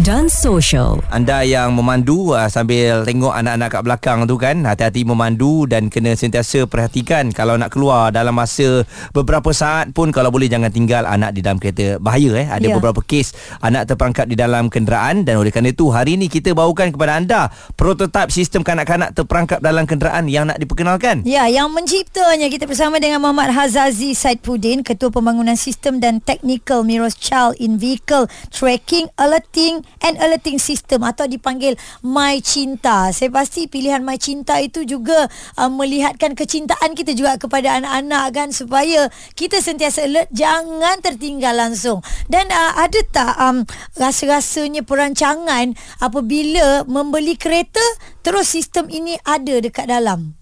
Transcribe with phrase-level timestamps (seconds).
[0.00, 1.04] dan social.
[1.12, 6.16] Anda yang memandu uh, sambil tengok anak-anak kat belakang tu kan hati-hati memandu dan kena
[6.16, 11.36] sentiasa perhatikan kalau nak keluar dalam masa beberapa saat pun kalau boleh jangan tinggal anak
[11.36, 12.78] di dalam kereta bahaya eh ada Ya.
[12.78, 16.94] beberapa kes anak terperangkap di dalam kenderaan dan oleh kerana itu hari ini kita bawakan
[16.94, 17.40] kepada anda
[17.74, 23.20] prototip sistem kanak-kanak terperangkap dalam kenderaan yang nak diperkenalkan Ya, yang menciptanya kita bersama dengan
[23.20, 29.10] Muhammad Hazazi Saidpuddin, Ketua Pembangunan Sistem dan Technical Miros Child in Vehicle Tracking,
[29.50, 31.74] Alerting and Alerting System atau dipanggil
[32.06, 33.10] My Cinta.
[33.10, 35.26] Saya pasti pilihan My Cinta itu juga
[35.58, 41.98] uh, melihatkan kecintaan kita juga kepada anak-anak kan supaya kita sentiasa alert, jangan tertinggal langsung.
[42.30, 43.66] Dan uh, ada tak um,
[43.98, 47.82] rasa-rasanya perancangan apabila membeli kereta
[48.22, 50.38] terus sistem ini ada dekat dalam?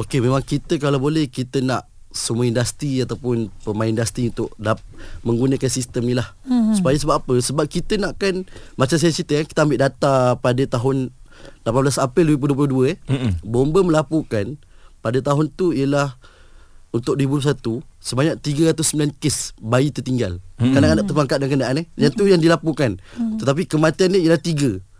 [0.00, 4.80] Okey memang kita kalau boleh kita nak semua industri ataupun pemain industri untuk dap,
[5.20, 6.32] menggunakan sistem ni lah.
[6.48, 6.80] Mm-hmm.
[6.80, 7.34] Supaya sebab apa?
[7.36, 8.48] Sebab kita nakkan
[8.80, 11.12] macam saya cerita eh, kita ambil data pada tahun
[11.68, 12.96] 18 April 2022 eh.
[13.04, 13.32] Mm-hmm.
[13.44, 14.56] Bomba melaporkan
[15.04, 16.16] pada tahun tu ialah
[16.96, 20.40] untuk 2021 sebanyak 309 kes bayi tertinggal.
[20.56, 20.72] Mm-hmm.
[20.72, 21.86] Kanak-kanak terperangkap dalam kenderaan eh.
[22.00, 22.96] Yang tu yang dilaporkan.
[22.96, 23.44] Mm-hmm.
[23.44, 24.95] Tetapi kematian ni ialah 3.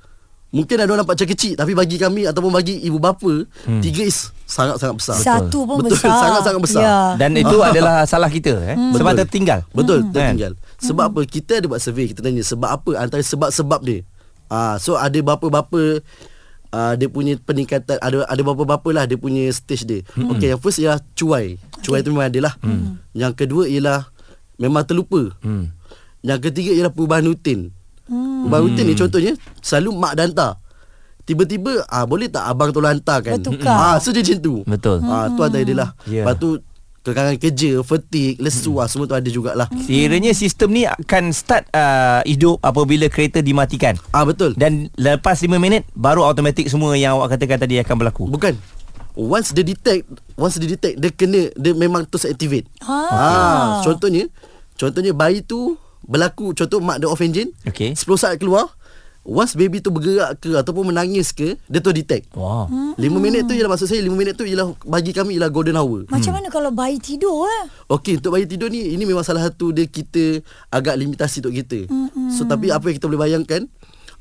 [0.49, 3.83] Mungkin ada orang nampak macam kecil Tapi bagi kami Ataupun bagi ibu bapa hmm.
[3.83, 6.15] Tiga is sangat-sangat besar Satu pun Betul, besar.
[6.17, 6.83] sangat-sangat besar.
[6.83, 6.99] Ya.
[7.19, 9.21] dan itu adalah salah kita eh sebab Betul.
[9.27, 10.13] tertinggal Betul Hmm.
[10.13, 14.01] tertinggal Sebab apa Kita ada buat survey Kita tanya Sebab apa Antara sebab-sebab dia
[14.47, 15.99] ah, So ada bapa-bapa
[16.71, 20.31] uh, Dia punya peningkatan Ada ada bapa-bapa lah Dia punya stage dia hmm.
[20.31, 23.03] Okay yang first ialah Cuai Cuai tu memang ada lah hmm.
[23.13, 24.07] Yang kedua ialah
[24.57, 25.75] Memang terlupa Hmm.
[26.23, 27.71] Yang ketiga ialah perubahan rutin
[28.07, 28.49] hmm.
[28.49, 30.53] Rutin ni contohnya Selalu mak dah hantar
[31.23, 33.67] Tiba-tiba ah boleh tak abang tolong hantarkan Bertukar.
[33.67, 34.99] ah, So dia macam tu Betul.
[35.03, 36.23] ah, Tu antara dia lah Ya.
[36.23, 36.63] Lepas tu
[37.03, 38.87] Kekangan kerja Fatigue Lesu hmm.
[38.87, 43.95] Semua tu ada jugalah Kiranya sistem ni akan start uh, hidup apabila kereta dimatikan.
[44.11, 44.59] Ah betul.
[44.59, 48.27] Dan lepas 5 minit baru automatik semua yang awak katakan tadi akan berlaku.
[48.27, 48.59] Bukan.
[49.15, 50.03] Once dia detect,
[50.35, 52.67] once dia detect dia kena dia memang terus activate.
[52.83, 53.07] Ah.
[53.09, 54.27] Ah, contohnya
[54.75, 57.51] contohnya bayi tu berlaku contoh mak dia off engine.
[57.67, 57.99] Okey.
[57.99, 58.71] 10 saat keluar.
[59.27, 62.31] Once baby tu bergerak ke ataupun menangis ke, dia tu detect.
[62.39, 62.71] Wow.
[62.95, 66.07] 5 minit tu ialah maksud saya 5 minit tu ialah bagi kami ialah golden hour.
[66.07, 67.67] Macam mana kalau bayi tidur eh?
[67.91, 71.91] Okey untuk bayi tidur ni ini memang salah satu dia kita agak limitasi untuk kita.
[71.91, 72.39] Mm-hmm.
[72.39, 73.67] So tapi apa yang kita boleh bayangkan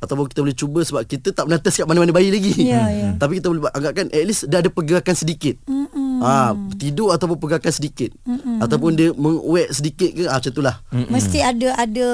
[0.02, 2.54] ataupun kita boleh cuba sebab kita tak pernah test kat mana-mana bayi lagi.
[2.66, 3.10] Ya, ya.
[3.22, 5.56] tapi kita boleh anggapkan at least dia ada pergerakan sedikit.
[5.70, 6.05] Mm-hmm.
[6.26, 8.10] Ah, tidur ataupun pergerakan sedikit.
[8.26, 8.58] Mm-hmm.
[8.60, 10.76] Ataupun dia mengwet sedikit ke ah macam itulah.
[10.90, 11.08] Mm-mm.
[11.08, 12.08] Mesti ada ada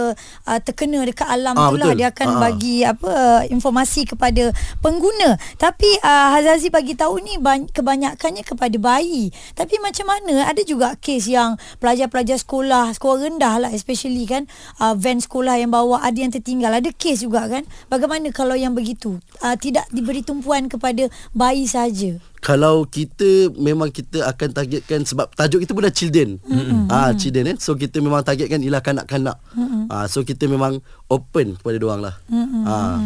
[0.46, 1.98] uh, terkena dekat alam Ah, tu lah betul.
[1.98, 2.40] dia akan Ah.
[2.42, 3.14] bagi apa
[3.48, 5.40] informasi kepada pengguna.
[5.56, 9.32] Tapi uh, Hazazi bagi tahu ni bany- kebanyakannya kepada bayi.
[9.54, 14.44] Tapi macam mana ada juga kes yang pelajar-pelajar sekolah sekolah rendah lah especially kan
[14.78, 16.72] uh, van sekolah yang bawa ada yang tertinggal.
[16.72, 17.64] Ada kes juga kan.
[17.88, 19.22] Bagaimana kalau yang begitu?
[19.40, 22.18] Uh, tidak diberi tumpuan kepada bayi saja.
[22.42, 26.42] Kalau kita memang kita akan targetkan sebab tajuk kita pun dah children.
[26.42, 26.90] Mm-hmm.
[26.90, 27.58] Ah children eh.
[27.62, 29.38] So kita memang targetkan ialah kanak-kanak.
[29.54, 29.94] Mm-hmm.
[29.94, 32.16] Ah so kita memang open kepada dia orang lah.
[32.34, 32.64] Mm-hmm.
[32.66, 32.98] Ah.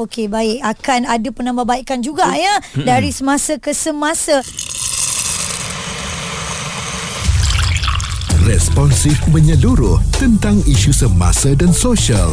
[0.00, 4.40] Okey baik akan ada penambahbaikan juga ya dari semasa ke semasa.
[8.48, 12.32] Responsif menyeluruh tentang isu semasa dan sosial.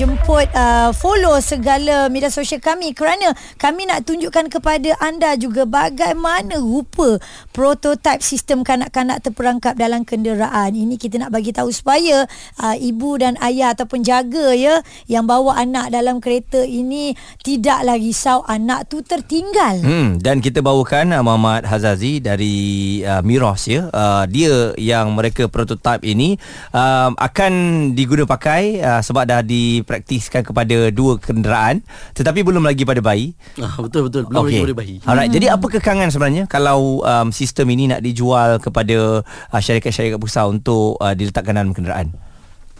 [0.00, 6.56] Jemput uh, follow segala media sosial kami kerana kami nak tunjukkan kepada anda juga bagaimana
[6.56, 7.20] rupa
[7.52, 10.72] prototip sistem kanak-kanak terperangkap dalam kenderaan.
[10.72, 12.24] Ini kita nak bagi tahu supaya
[12.56, 14.80] uh, ibu dan ayah ataupun jaga ya
[15.12, 17.12] yang bawa anak dalam kereta ini
[17.44, 19.76] tidaklah risau anak tu tertinggal.
[19.84, 23.92] Hmm, dan kita bawakan uh, Muhammad Hazazi dari uh, Miros ya.
[23.92, 26.40] Uh, dia yang mereka prototip ini
[26.72, 27.52] uh, akan
[27.92, 29.44] diguna pakai uh, sebab dah
[29.82, 31.82] dipraktiskan kepada dua kenderaan
[32.14, 33.34] tetapi belum lagi pada bayi.
[33.58, 34.96] Ah, betul betul belum lagi boleh bayi.
[35.02, 35.28] Alright.
[35.28, 35.36] Hmm.
[35.36, 40.96] Jadi apa kekangan sebenarnya kalau um, sistem ini nak dijual kepada uh, syarikat-syarikat besar untuk
[41.02, 42.14] uh, diletakkan dalam kenderaan?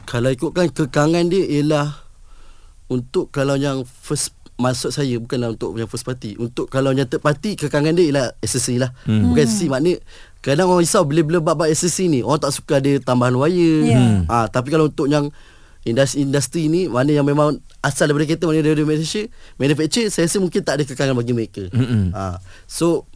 [0.06, 1.94] Kalau ikutkan kekangan dia ialah
[2.90, 6.38] untuk kalau yang first maksud saya bukanlah untuk yang first party.
[6.38, 8.94] Untuk kalau yang third party kekangan dia ialah accessory lah.
[9.08, 9.32] Hmm.
[9.32, 9.98] Bukan accessory maknanya
[10.42, 13.78] kadang orang risau bila-bila bab-bab accessory ni orang tak suka ada tambahan wire.
[13.88, 13.98] Ya.
[13.98, 14.20] Hmm.
[14.28, 15.32] Ah tapi kalau untuk yang
[15.82, 19.22] industri industri ni mana yang memang asal daripada kereta mana daripada Malaysia
[19.58, 21.66] manufacture saya rasa mungkin tak ada kekangan bagi mereka.
[21.74, 22.14] Mm-mm.
[22.14, 22.38] Ah
[22.70, 23.06] so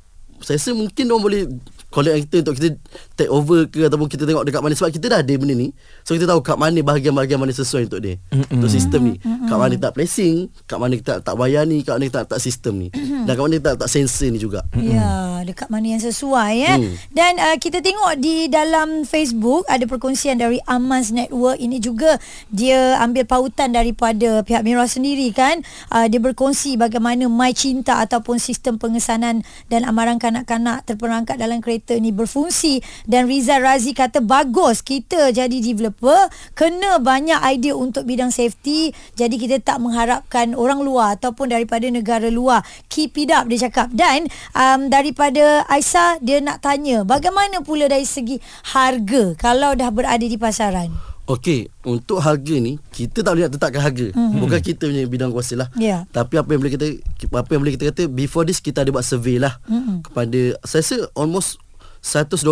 [0.43, 1.43] saya rasa mungkin orang boleh
[1.89, 2.69] collect kita untuk kita
[3.17, 5.73] take over ke ataupun kita tengok dekat mana sebab kita dah ada benda ni.
[6.05, 8.21] So kita tahu kat mana bahagian-bahagian mana sesuai untuk dia.
[8.29, 8.61] Mm-mm.
[8.61, 9.15] Untuk sistem ni.
[9.17, 9.49] Mm-mm.
[9.49, 10.35] Kat mana kita tak placing,
[10.69, 12.89] kat mana kita tak bayar ni, kat mana kita tak sistem ni.
[13.27, 14.63] Dan kat mana kita tak sensor ni juga.
[14.79, 16.75] Ya, dekat mana yang sesuai ya.
[16.79, 16.95] Hmm.
[17.11, 22.23] Dan uh, kita tengok di dalam Facebook ada perkongsian dari Amaz Network ini juga
[22.55, 25.67] dia ambil pautan daripada pihak Mira sendiri kan.
[25.91, 31.99] Uh, dia berkongsi bagaimana My Cinta ataupun sistem pengesanan dan amaran kanak-kanak terperangkap dalam kereta
[31.99, 38.31] ni berfungsi dan Rizal Razi kata bagus kita jadi developer kena banyak idea untuk bidang
[38.31, 43.69] safety jadi kita tak mengharapkan orang luar ataupun daripada negara luar keep it up dia
[43.69, 48.39] cakap dan um, daripada Aisyah dia nak tanya bagaimana pula dari segi
[48.77, 50.93] harga kalau dah berada di pasaran
[51.27, 54.15] Okey, untuk harga ni kita tak boleh nak tetapkan harga.
[54.15, 54.39] Mm-hmm.
[54.47, 55.67] Bukan kita punya bidang kuasa lah.
[55.75, 56.07] Ya.
[56.15, 56.87] Tapi apa yang boleh kita
[57.35, 60.07] apa yang boleh kita kata before this kita ada buat survey lah mm-hmm.
[60.07, 61.59] kepada saya rasa almost
[62.07, 62.47] 112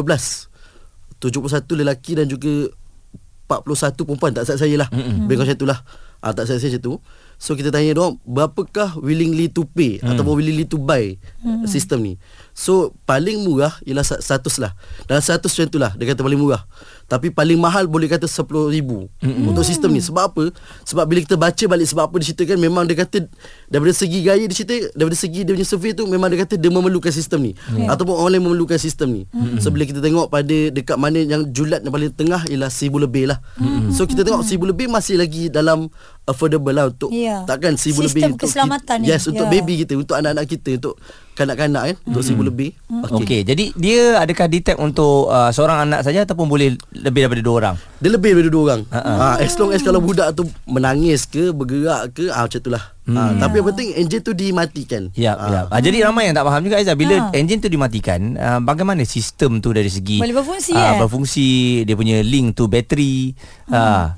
[1.23, 2.75] 71 lelaki dan juga
[3.47, 4.89] 41 perempuan tak salah saya lah.
[4.91, 5.31] Mm-hmm.
[5.31, 5.79] Kurang macam itulah.
[6.25, 6.95] Ah tak saya macam tu.
[7.37, 10.09] So kita tanya dia berapakah willingly to pay mm.
[10.09, 11.69] ataupun willingly to buy mm.
[11.69, 12.15] sistem ni.
[12.57, 14.25] So paling murah ialah 100
[14.57, 14.73] lah.
[15.05, 16.65] Dalam 100 macam itulah dia kata paling murah.
[17.05, 18.49] Tapi paling mahal boleh kata 10,000
[18.81, 19.45] mm-hmm.
[19.51, 20.01] untuk sistem ni.
[20.01, 20.45] Sebab apa?
[20.83, 23.29] Sebab bila kita baca balik sebab apa dia ceritakan memang dia kata
[23.69, 26.71] daripada segi gaya dia cerita daripada segi dia punya survey tu memang dia kata dia
[26.73, 27.93] memerlukan sistem ni yeah.
[27.93, 29.23] ataupun orang lain memerlukan sistem ni.
[29.31, 29.61] Mm-hmm.
[29.61, 33.25] So bila kita tengok pada dekat mana yang julat yang paling tengah ialah 1000 lebih
[33.29, 33.39] lah.
[33.61, 33.93] Mm-hmm.
[33.93, 35.93] So kita tengok 1000 lebih masih lagi dalam
[36.25, 37.45] affordable lah untuk Ya.
[37.45, 39.13] takkan 1000 lebih Sistem untuk keselamatan ki- ni.
[39.13, 39.53] Yes untuk Ya.
[39.53, 40.97] baby kita untuk anak-anak kita untuk
[41.35, 42.71] kanak-kanak kan untuk 1000 lebih.
[42.89, 47.43] Okey, okay, jadi dia adakah detect untuk uh, seorang anak saja ataupun boleh lebih daripada
[47.43, 47.75] dua orang?
[47.99, 48.81] Dia lebih daripada dua orang.
[48.89, 49.13] Ha, ha.
[49.19, 52.83] Ha, as long as kalau budak tu menangis ke, bergerak ke, ah macam itulah.
[53.05, 55.03] Ha, tapi yang penting enjin tu dimatikan.
[55.13, 55.45] Ya, Ha.
[55.51, 55.61] ya.
[55.69, 57.37] Ah, jadi ramai yang tak faham juga Aizah bila Ha.
[57.37, 61.01] enjin tu dimatikan, uh, bagaimana sistem tu dari segi Boleh berfungsi, ah, eh?
[61.05, 61.49] berfungsi,
[61.85, 63.37] dia punya link tu bateri.
[63.69, 64.17] Ha.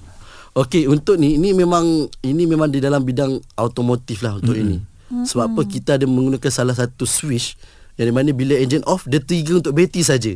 [0.56, 4.95] Okey, untuk ni ini memang ini memang di dalam bidang automotif lah untuk ini.
[5.10, 7.54] Sebab apa kita ada menggunakan salah satu switch
[7.96, 10.32] yang di mana bila engine off dia trigger untuk bateri saja.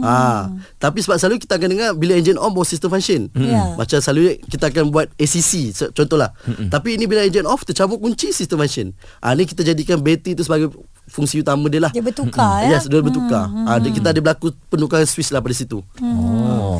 [0.00, 0.48] Ha,
[0.80, 3.28] tapi sebab selalu kita akan dengar bila engine on baru sistem function.
[3.36, 3.76] Ya.
[3.76, 6.32] Macam selalu kita akan buat ACC contohlah.
[6.72, 8.96] Tapi ini bila engine off tercabut kunci sistem function.
[9.20, 10.72] Ah ni kita jadikan bateri tu sebagai
[11.10, 11.92] fungsi utama dia lah.
[11.92, 12.78] Dia bertukar, ya?
[12.78, 13.50] Yes, dia bertukar.
[13.66, 15.82] Ah dia, kita ada berlaku penukaran switch lah pada situ.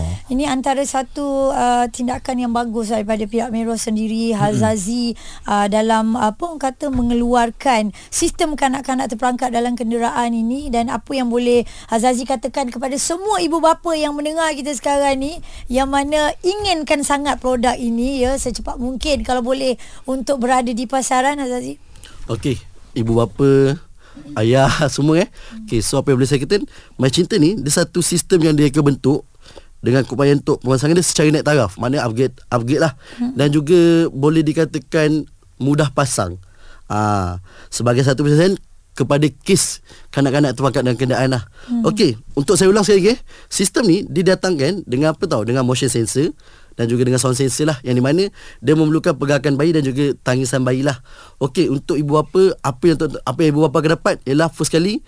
[0.00, 0.32] Oh.
[0.32, 5.12] Ini antara satu uh, tindakan yang bagus daripada pihak Mero sendiri Hazazi
[5.44, 11.28] uh, dalam apa orang kata mengeluarkan sistem kanak-kanak terperangkap dalam kenderaan ini dan apa yang
[11.28, 17.04] boleh Hazazi katakan kepada semua ibu bapa yang mendengar kita sekarang ni yang mana inginkan
[17.04, 19.76] sangat produk ini ya secepat mungkin kalau boleh
[20.08, 21.76] untuk berada di pasaran Hazazi.
[22.30, 22.56] Okey,
[22.94, 23.76] ibu bapa,
[24.38, 25.28] ayah semua eh.
[25.66, 26.62] Okey, so apa yang boleh saya kata,
[26.96, 29.26] My Cinta ni dia satu sistem yang dia akan bentuk
[29.80, 31.76] dengan upaya untuk pemasangan dia secara naik taraf.
[31.80, 32.92] Mana upgrade upgrade lah.
[33.36, 35.24] Dan juga boleh dikatakan
[35.60, 36.36] mudah pasang.
[36.90, 37.38] Ah,
[37.70, 38.58] sebagai satu persen
[38.98, 39.80] kepada kes
[40.12, 41.48] kanak-kanak terpangkat dalam kenderaan lah.
[41.70, 41.86] Hmm.
[41.88, 43.18] Okey, untuk saya ulang sekali lagi eh.
[43.48, 45.46] Sistem ni didatangkan dengan apa tahu?
[45.48, 46.34] Dengan motion sensor
[46.76, 48.28] dan juga dengan sound sensor lah yang di mana
[48.60, 51.00] dia memerlukan pergerakan bayi dan juga tangisan bayi lah.
[51.40, 55.00] Okey, untuk ibu bapa apa yang apa yang ibu bapa akan dapat ialah first kali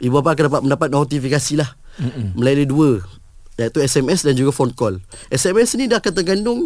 [0.00, 1.70] ibu bapa akan dapat mendapat notifikasi lah
[2.00, 2.36] Mm-mm.
[2.36, 2.90] melalui dua
[3.56, 5.00] iaitu SMS dan juga phone call.
[5.28, 6.60] SMS ni dah akan tergandung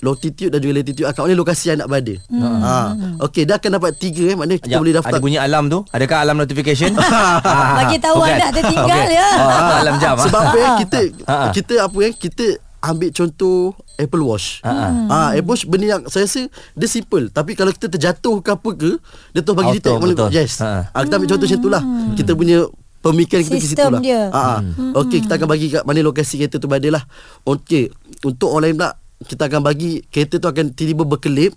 [0.00, 2.14] longitude dan juga latitude akan mana lokasi anak berada.
[2.26, 2.42] Hmm.
[2.58, 2.74] Ha.
[3.22, 5.10] Okey, dah akan dapat tiga eh maknanya kita Sekejap, boleh daftar.
[5.12, 5.78] Ada bunyi alam tu?
[5.88, 6.90] Adakah alam notification?
[7.78, 9.28] Bagi tahu anak tertinggal, ya.
[9.38, 10.14] Oh, alam jam.
[10.14, 10.24] ah.
[10.26, 11.36] Sebab apa eh kita Ha.
[11.54, 12.44] kita apa eh kita
[12.82, 14.58] ambil contoh Apple Watch.
[14.66, 14.72] Ha
[15.06, 18.70] ah, Apple Watch benda yang saya rasa dia simple tapi kalau kita terjatuh ke apa
[18.74, 18.90] ke
[19.30, 20.28] dia terus bagi Auto, detect mana betul.
[20.34, 20.58] yes.
[20.58, 20.90] Ha.
[20.90, 21.82] Ah, kita ambil contoh macam itulah.
[22.18, 22.58] Kita punya
[23.02, 24.00] pemikiran kita ke situ lah.
[24.00, 24.30] dia.
[24.30, 24.62] Ha.
[24.96, 27.04] Okey kita akan bagi kat mana lokasi kereta tu berada lah.
[27.42, 27.90] Okey
[28.22, 28.90] untuk orang lain pula
[29.22, 31.52] kita akan bagi kereta tu akan tiba-tiba berkelip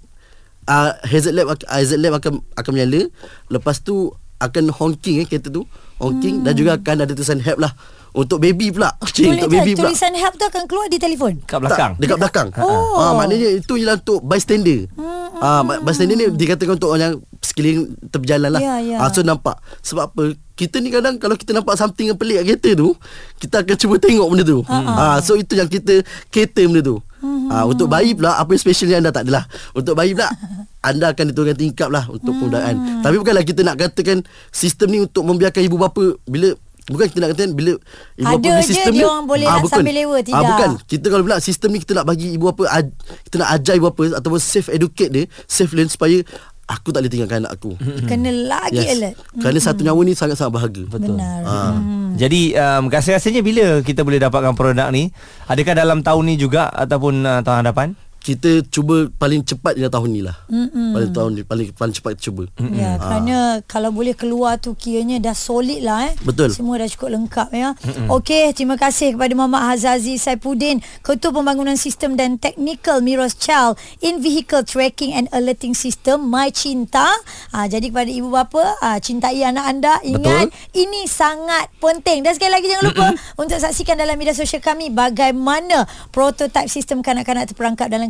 [0.65, 3.01] uh, hazard lamp ak- hazard lamp akan akan menyala
[3.47, 5.63] lepas tu akan honking eh kereta tu
[5.97, 7.71] honking dan juga akan ada tulisan help lah
[8.15, 10.97] untuk baby pula Cik, Boleh untuk tak baby pula tulisan help tu akan keluar di
[10.97, 11.33] telefon?
[11.43, 11.91] Kat belakang.
[11.93, 12.47] tak, dekat belakang.
[12.57, 12.95] Oh.
[12.97, 14.87] Ah, maknanya itu ialah untuk bystander.
[14.91, 18.61] Hmm, Ah, ma- bystander ni dikatakan untuk orang yang sekeliling tepi jalan lah.
[18.61, 18.97] Ya, ya.
[18.97, 19.59] Ah, so nampak.
[19.81, 20.23] Sebab apa?
[20.53, 22.95] Kita ni kadang kalau kita nampak something yang pelik kat kereta tu,
[23.37, 24.59] kita akan cuba tengok benda tu.
[24.65, 26.97] Ah, so itu yang kita cater benda tu.
[27.17, 29.43] Hmm, Ah, untuk bayi pula apa yang special ni anda tak adalah.
[29.71, 30.31] Untuk bayi pula
[30.87, 32.39] anda akan diturunkan tingkap lah untuk Hmm.
[32.39, 32.75] penggunaan.
[33.01, 37.29] Tapi bukanlah kita nak katakan sistem ni untuk membiarkan ibu bapa bila Bukan kita nak
[37.31, 37.73] katakan bila
[38.13, 39.75] ibu Ada bapa punya sistem dia ni orang boleh nak bukan.
[39.75, 40.45] sambil lewa, Ah, tidak.
[40.45, 42.85] bukan kita kalau pula sistem ni kita nak bagi ibu bapa aj,
[43.23, 46.21] kita nak ajar ibu bapa ataupun safe educate dia safe learn supaya
[46.65, 48.89] aku tak boleh tinggalkan anak aku Kena lagi yes.
[48.91, 49.15] alert.
[49.35, 51.41] kerana satu nyawa ni sangat-sangat berharga Benar.
[51.41, 51.73] Ah.
[51.73, 52.13] Hmm.
[52.15, 55.11] Jadi um, rasa-rasanya bila kita boleh dapatkan produk ni?
[55.45, 57.87] Adakah dalam tahun ni juga ataupun uh, tahun hadapan?
[58.25, 60.33] Kita cuba paling cepat dalam tahun ni lah.
[60.49, 60.97] Mm-mm.
[60.97, 62.49] Paling tahun ni paling paling cepat kita cuba.
[62.57, 62.73] Mm-mm.
[62.73, 66.17] Ya, kerana kalau boleh keluar tu kiranya dah solid lah eh.
[66.25, 66.49] Betul.
[66.49, 67.77] Semua dah cukup lengkap ya.
[68.09, 74.17] Okey, terima kasih kepada Muhammad Hazazi Saipuddin, Ketua Pembangunan Sistem dan Technical Miros Child in
[74.25, 77.05] Vehicle Tracking and Alerting System My Cinta.
[77.53, 80.01] Ha, jadi kepada ibu bapa, ha, cintai anak anda.
[80.01, 80.81] Ingat Betul.
[80.81, 82.25] ini sangat penting.
[82.25, 87.45] Dan sekali lagi jangan lupa untuk saksikan dalam media sosial kami bagaimana prototype sistem kanak-kanak
[87.53, 88.09] terperangkap dalam